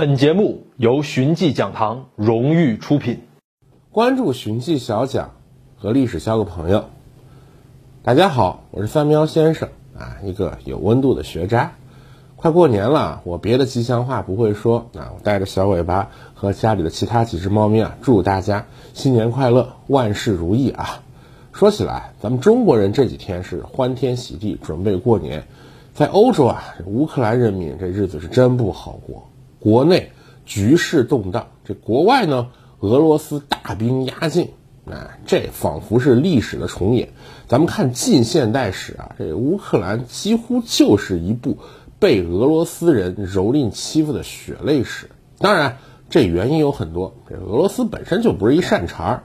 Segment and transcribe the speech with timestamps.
[0.00, 3.20] 本节目由寻迹讲堂荣誉出品。
[3.90, 5.32] 关注寻迹小讲，
[5.76, 6.86] 和历史交个朋友。
[8.02, 11.72] 大家好，我是三喵先生啊，一个有温度的学渣。
[12.34, 18.64] 快过年了，我别的吉祥话不会说啊，我带着小尾巴和家里的其他几只猫咪啊，祝大家
[18.94, 21.02] 新年快乐，万事如意啊！
[21.52, 25.44] 说起来，咱们中国人这几天是欢天喜地，准备过年。
[25.92, 29.28] 在欧洲啊，乌克兰人民这日子是真不好过，
[29.60, 30.12] 国内
[30.46, 32.48] 局势动荡，这国外呢，
[32.80, 34.48] 俄罗斯大兵压境，
[34.86, 37.10] 啊，这仿佛是历史的重演。
[37.46, 41.58] 咱们看近现代史啊，这乌克兰几乎就是一部
[41.98, 45.10] 被俄罗斯人蹂躏欺负的血泪史。
[45.38, 45.76] 当然，
[46.08, 49.24] 这原因有很多，这俄罗斯本身就不是一善茬儿。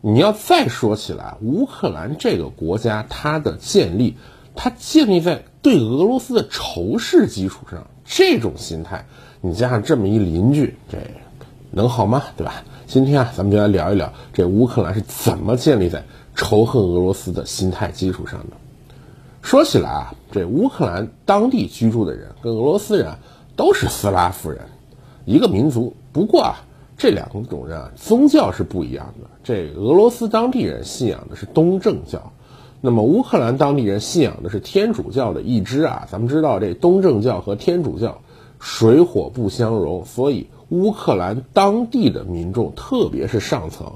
[0.00, 4.16] 你要再说起来，乌克兰这个国家它的建立，
[4.56, 5.44] 它建立在。
[5.62, 9.04] 对俄罗斯的仇视基础上，这种心态，
[9.42, 10.98] 你加上这么一邻居，这
[11.70, 12.22] 能好吗？
[12.36, 12.62] 对吧？
[12.86, 18.56] 今天啊，咱们就来聊一聊这乌克兰是怎么建立在仇恨俄罗斯的心态基础上的。
[19.40, 23.14] 说起来啊，这乌克兰当地居住的人跟俄罗斯人
[23.56, 24.60] 都是斯拉夫人，
[25.24, 25.94] 一个民族。
[26.12, 26.56] 不过啊，
[26.98, 29.26] 这两种人啊，宗教是不一样的。
[29.42, 32.32] 这俄罗斯当地人信仰的是东正教。
[32.82, 38.20] 那么乌克兰当地人信仰的是天主教的一支啊，咱们知道这东正教和天主教
[38.60, 43.94] 水火不相容，所以乌克兰当地的民众，特别是上层，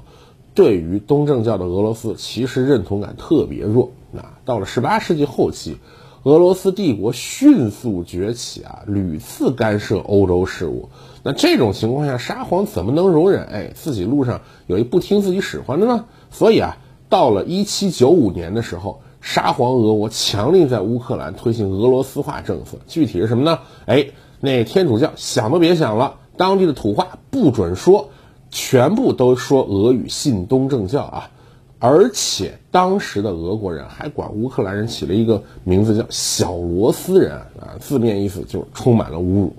[0.53, 3.91] 对于东正教的俄罗斯其实认同感特别弱。
[4.11, 5.77] 那到了十八世纪后期，
[6.23, 10.89] 俄罗斯帝国迅速崛起啊，屡次干涉欧洲事务。
[11.23, 16.05] 那这种情况下，沙皇怎么能容忍哎自己路上有一不听自己使唤的呢？
[16.31, 16.77] 所以啊。
[17.07, 23.59] 到了一七九五年的时候，沙皇俄国强力在乌克兰推行俄罗斯化政策，具体是什么呢？
[23.85, 24.07] 哎，
[24.45, 28.09] 那天主教想都别想了，当地的土话不准说，
[28.51, 31.31] 全部都说俄语，信东正教啊！
[31.79, 39.55] 而且当时的俄国人还管乌克兰人起了一个名字叫“小罗斯人”啊，字面意思就是充满了侮辱。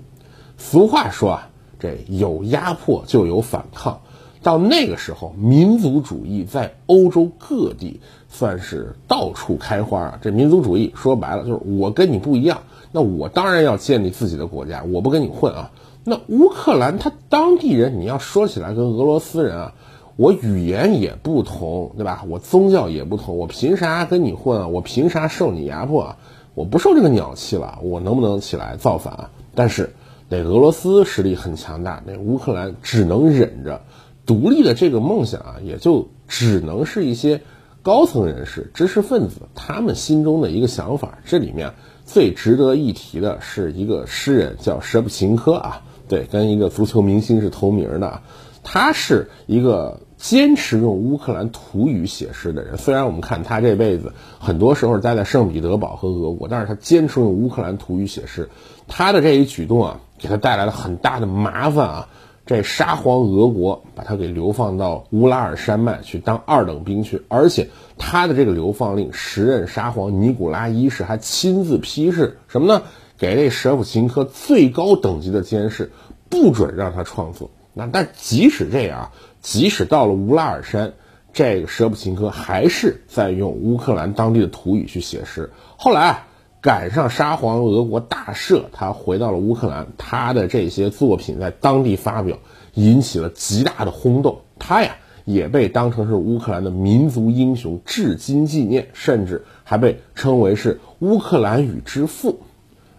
[0.57, 3.99] 俗话说啊，这有压迫就有反抗。
[4.41, 10.19] 到那个时候，民族主义在欧洲各地算是到处开花啊！
[10.21, 12.61] 这民族主义说白了就是我跟你不一样，
[12.97, 15.69] 那我当然要建立自己的国家，我不跟你混啊！
[16.03, 19.73] 那乌克兰他当地人，你要说起来跟俄罗斯人啊，
[20.15, 22.25] 我语言也不同，对吧？
[22.27, 24.67] 我宗教也不同，我凭啥跟你混啊？
[24.67, 26.17] 我凭啥受你压迫啊？
[26.55, 29.29] 我不受这个鸟气了，我能不能起来造反啊？
[29.53, 29.93] 但是
[30.27, 33.81] 那俄罗斯实力很强大，那乌克兰只能忍着。
[34.25, 37.41] 独立的这个梦想啊，也就只能是一些
[37.81, 41.19] 高层人士、知识分子他们心中的一个想法。
[41.25, 41.73] 这里面
[42.07, 48.21] 最值得一提的是一个诗人，叫舍甫琴科啊，对，跟一个足球明星是同名的。
[48.63, 52.77] 他是一个坚持用乌克兰土语写诗的人。
[52.77, 58.49] 虽然我们看他这辈子很多时候待在圣彼得堡和俄国，但是他坚持用乌克兰土语写诗。
[58.87, 62.09] 他的这一举动啊，给他带来了很大的麻烦啊。
[62.47, 72.83] 这沙皇俄国把他给流放到乌拉尔山脉去当二等兵去，而且他的这个流放令，时任沙皇尼古拉一世还亲自批示什么呢？
[73.17, 75.91] 给这舍甫琴科最高等级的监视，
[76.29, 77.51] 不准让他创作。
[77.73, 80.93] 那但即使这样，即使到了乌拉尔山，
[81.33, 85.51] 这个舍甫琴科还是在用乌克兰当地的土语去写诗。
[85.75, 86.27] 后来啊。
[86.59, 92.37] 赶上沙皇俄国大赦，他回到了乌克兰，他的这些作品在当地发表，
[92.73, 94.39] 引起了极大的轰动。
[94.59, 102.39] 他呀也被当成是乌克兰的民族英雄，至今纪念，甚至还被称为是乌克兰语之父。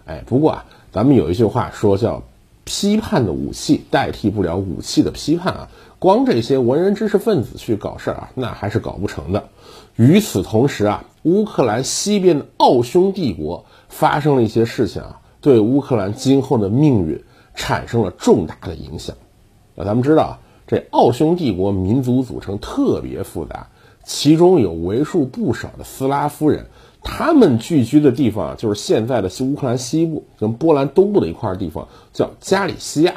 [0.06, 2.22] 哎，不过啊，咱们有一句话说叫
[2.64, 5.68] “批判的武器代替不了武器的批判”啊，
[5.98, 9.48] 光这些文人知识分子去搞事儿啊，那还是搞不成的。
[9.98, 11.04] 与此同时啊。
[11.24, 17.22] 乌克兰西边的奥匈帝国发生了一些事情啊，对乌克兰今后的命运
[17.54, 19.14] 产生了重大的影响。
[19.74, 23.66] 那咱们知道啊，这奥匈帝国民族组成特别复杂，
[24.04, 26.66] 其中有为数不少的斯拉夫人，
[27.02, 33.16] 他们聚居的地方啊就是现在的乌克兰西部跟波兰东部的一块地方，叫加里西亚。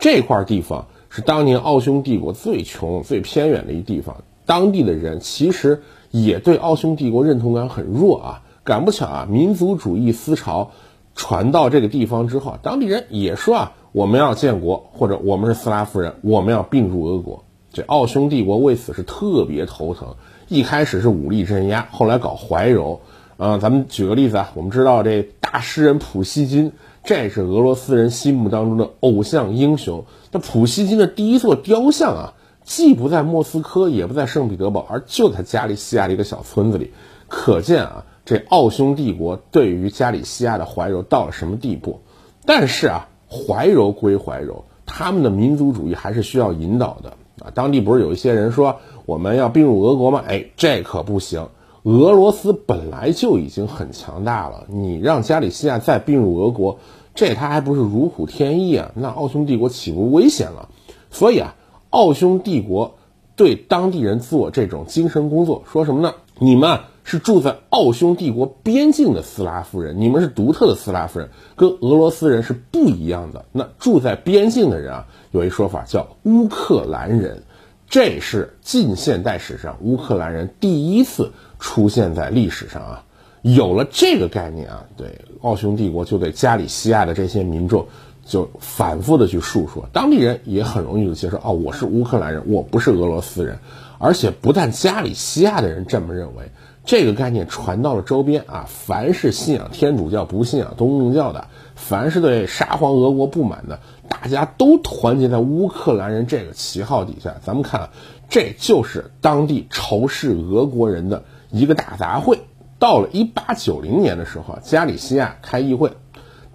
[0.00, 5.82] 这块地方是当年奥匈帝国最穷、最偏远的一地方，当地的人其实。
[6.14, 10.72] 也对奥匈帝国认同感很弱啊，赶不巧啊，民族主义思潮
[11.14, 17.44] 传到这个地方之后，当地人也说啊，我们要建国，或者我们是斯拉夫人，我们要并入俄国。
[17.72, 20.16] 这奥匈帝国为此是特别头疼，
[20.48, 23.00] 一开始是武力镇压，后来搞怀柔。
[23.38, 26.72] 啊，咱们举个例子啊，我们知道这大诗人普希金，
[27.04, 30.04] 这是俄罗斯人心目当中的偶像英雄。
[30.30, 32.34] 那普希金的第一座雕像啊，
[32.64, 36.92] 既不在莫斯科，也不在圣彼得堡，而就在加利西亚的一个小村子里。
[37.28, 42.00] 可见啊，这奥匈帝国对于加利西亚的怀柔到了什么地步？
[42.44, 47.14] 但是啊，怀柔归怀柔，他们的民族主义还是需要引导的
[47.44, 47.50] 啊。
[47.54, 48.76] 当地不是有一些人说
[49.06, 50.22] 我们要并入俄国吗？
[50.26, 51.48] 哎，这可不行。
[51.84, 56.78] 俄罗斯本来就已经很强大了，你让加利西亚再并入俄国，
[57.14, 58.92] 这他还不是如虎添翼啊？
[58.94, 60.68] 那奥匈帝国岂不危险了？
[61.10, 61.56] 所以啊，
[61.92, 62.96] 奥匈帝国
[63.36, 66.14] 对当地人做这种精神工作，说什么呢？
[66.38, 73.44] 你们是住在奥匈帝国边境的斯拉夫人，你们是独特的斯拉夫人，跟俄罗斯人是不一样的。
[73.52, 77.42] 那住在边境的人啊，有一说法叫乌克兰人，
[77.88, 81.30] 这是近现代史上乌克兰人第一次。
[81.58, 83.04] 出现在历史上啊，
[83.42, 87.86] 有了这个概念啊，对奥匈帝国就对加里西亚的这些民众
[88.24, 93.58] 就反复的去述说，当地人也很容易就接受哦，我是乌克兰人，我不是俄罗斯人，
[93.98, 96.50] 而且不但加里西亚的人这么认为，
[96.84, 107.36] 这个概念传到了周边啊，凡是信仰天主教不信仰东正教的，凡是对沙皇俄国不满的，大家都团结在乌克兰人这个旗号底下。
[107.44, 107.90] 咱们看，
[108.28, 111.24] 这就是当地仇视俄国人的。
[111.54, 112.38] 一个大杂烩，
[112.78, 115.92] 到了一八九零年的时候啊，加里西亚开议会，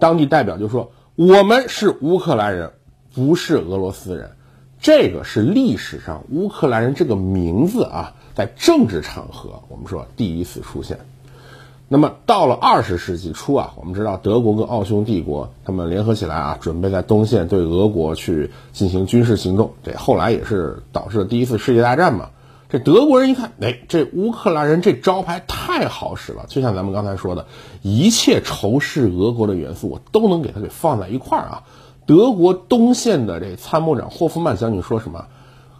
[0.00, 2.70] 当地代表就说：“我们是乌克兰人，
[3.12, 4.30] 不是俄罗斯人。”
[4.80, 11.00] 这个是历史上乌克兰人这个名字啊，在政治场合我们说第一次出现。
[11.88, 22.30] 那么到了二十世纪初啊，我们知道德国跟奥匈帝国他们联合起来啊，准备在东线对俄国去进行军事行动，这后来也是导致了第一次世界大战嘛。
[22.70, 27.46] 这德国人一看，哎，这乌克兰人这招牌太好使了，就像咱们刚才说的，
[27.80, 31.62] 一切仇视俄国的元素，我都能给他给放在一块儿啊。
[32.04, 35.24] 德国东线的这参谋长霍夫曼将军说什么？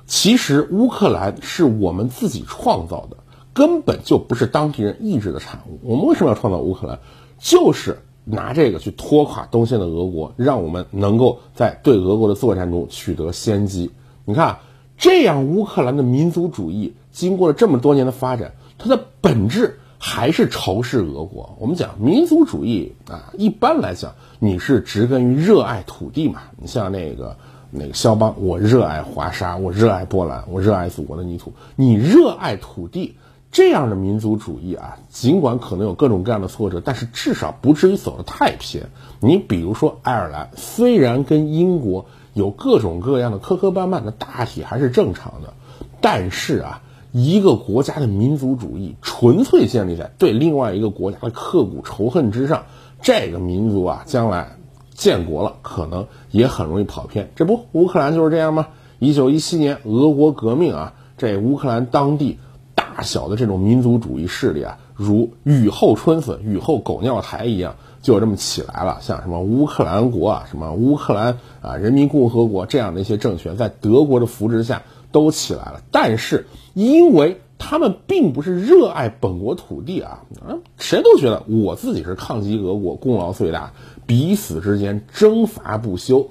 [0.07, 3.19] 其实乌克兰是我们自己创造的，
[3.53, 5.79] 根本就不是当地人意志的产物。
[5.83, 6.99] 我们为什么要创造乌克兰？
[7.39, 13.91] 就是拿这个去拖垮东线的俄国，让我们能够在对俄国的作战中取得先机。
[14.25, 14.57] 你看。
[14.99, 21.57] 这样，乌克兰的民族主义经过了这么多年的发展，它的本质还是仇视俄国。
[21.61, 26.43] 我们讲民族主义啊，一般来讲，你是植根于热爱土地嘛。
[26.59, 27.37] 你像那个
[27.71, 31.53] 那个肖邦，我热爱华沙，我热爱波兰，我热爱祖国的泥土。
[31.77, 33.15] 你热爱土地
[33.53, 38.89] 这样的民族主义啊，尽管可能有各种各样的挫折，但是至少不至于走得太偏。
[39.21, 42.07] 你比如说爱尔兰，虽然跟英国。
[42.39, 45.55] 有各种各样的磕磕绊绊的，大体还是正常的。
[46.01, 52.67] 但是啊，一个国家的民族主义纯粹建立在对另外一个国家的刻骨仇恨之上，
[53.03, 54.57] 这个民族啊，将来
[54.95, 57.31] 建国了，可能也很容易跑偏。
[57.35, 58.69] 这不，乌克兰就是这样吗？
[59.01, 62.39] 一九一七年俄国革命啊，这乌克兰当地
[62.77, 67.75] 大小的这种民族主义势力啊，如雨后春笋、雨后狗尿苔一样。
[68.09, 74.81] 就这么起来了，像什么乌克兰国啊，什么乌克兰啊人民共和国这样的一些政权，在德国的扶持下
[75.13, 75.83] 都起来了。
[75.93, 83.75] 但是，因为他们并不是热爱本国土地啊，啊，谁都觉得我自己是抗击俄国功劳最大，
[84.07, 86.31] 彼此之间征伐不休。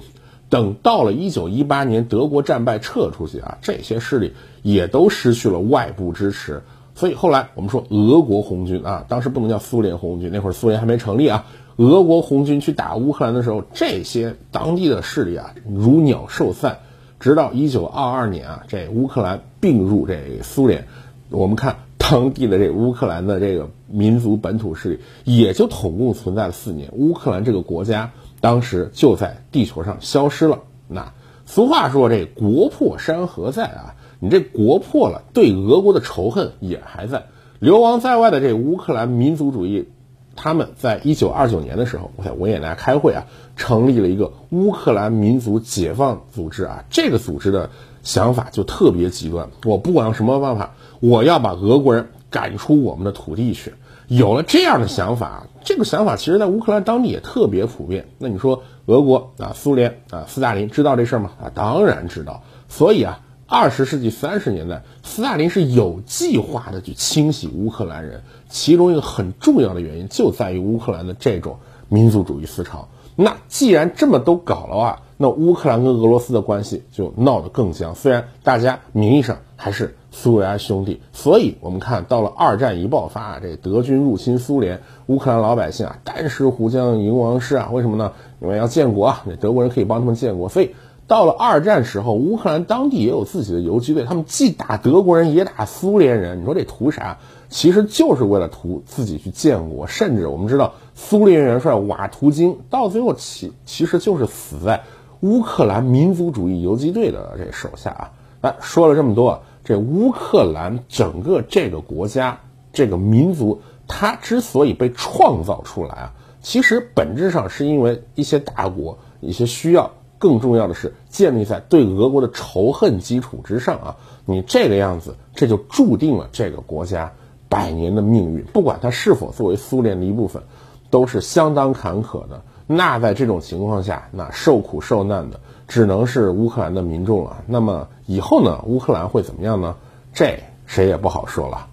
[0.49, 6.63] 等到了一九一八年德国战败撤出去啊，这些势力也都失去了外部支持。
[6.95, 11.45] 所以后来我们说俄国红军啊，当时不能叫苏联红军，那会儿苏联还没成立啊。
[11.77, 16.79] 俄国红军去打乌克兰的时候，这些当地的势力啊如鸟兽散。
[17.19, 20.87] 直到一九二二年啊，这乌克兰并入这苏联，
[21.29, 30.59] 我们看当地的这乌克兰的这个民族本土势力也就统共存在了四年，乌克兰这个国家当时就在地球上消失了。
[30.87, 31.13] 那
[31.45, 33.95] 俗话说这国破山河在啊。
[34.19, 37.27] 你这国破了，对俄国的仇恨也还在。
[37.59, 39.89] 流亡在外的这乌克兰民族主义，
[40.37, 43.25] 他们在一九二九年的时候，我想我也来开会啊，
[43.57, 46.85] 成立了一个乌克兰民族解放组织啊。
[46.89, 47.71] 这个组织的
[48.03, 53.73] 想法就特别极端，我不管用什么办法，我要把俄国人赶出我们的土地去。
[54.07, 58.07] 有了这样的想法，这个想法其实在乌克兰当地也特别普遍。
[58.19, 61.31] 那你说俄国啊，苏联啊，斯大林知道这事儿吗？
[61.41, 62.43] 啊，当然知道。
[62.69, 63.19] 所以啊。
[63.49, 72.89] 二十世纪三十年代，斯大林是有计划的去清洗乌克兰人，其中一个很重要的原因就在于乌克兰的这种民族主义思潮。
[73.15, 77.95] 那既然这么都搞了啊，那乌克兰跟俄罗斯的关系就闹得更僵。
[77.95, 81.01] 虽然大家名义上还是苏维埃兄弟。
[81.13, 88.11] 所以，我们看到了二战一爆发啊，这德军入侵苏联，乌克兰老百姓啊，单食虎将迎王师啊，为什么呢？
[88.39, 90.49] 因为要建国啊，那德国人可以帮他们建国。
[90.49, 90.75] 所以，
[91.07, 96.41] 到了二战时候，乌克兰当地也有自己的游击队，他们既打德国人，也打苏联人。
[96.41, 97.17] 你说这图啥？
[97.47, 99.87] 其实就是为了图自己去建国。
[99.87, 104.83] 甚至我们知道，苏联元帅瓦图金到最后其其实就是死在
[105.21, 108.11] 乌克兰民族主义游击队的这手下啊。
[108.41, 112.37] 那说了这么多，这乌克兰整个这个国家
[112.73, 119.91] 这个民族，它之所以被创造出来啊，其实本质上是因为一些大国一些需要。
[120.19, 123.97] 更重要的是，建立在对俄国的仇恨基础之上啊！
[124.25, 127.13] 你这个样子，这就注定了这个国家
[127.49, 128.43] 百年的命运。
[128.45, 130.43] 不管它是否作为苏联的一部分，
[130.89, 132.41] 都是相当坎坷的。
[132.65, 137.43] 那在这种情况下，那受苦受难的只能是乌克兰的民众了。
[137.45, 138.63] 那么以后呢？
[138.65, 139.75] 乌克兰会怎么样呢？
[140.13, 141.67] 这谁也不好说了。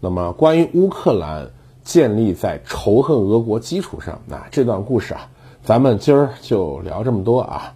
[0.00, 1.50] 那么关于乌克兰
[1.82, 5.28] 建立在仇恨俄国基础上，那这段故事啊，
[5.64, 7.74] 咱们今儿就聊这么多啊。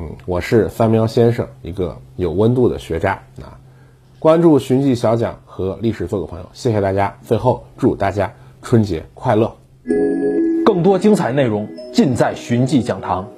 [0.00, 3.58] 嗯，我是三喵先生，一个有温度的学渣啊。
[4.20, 7.12] 关注寻迹小讲和历史做个朋友，谢谢大家。
[7.20, 9.52] 最后祝大家春节快乐！
[10.64, 13.28] 更多精彩内容尽在寻迹讲堂。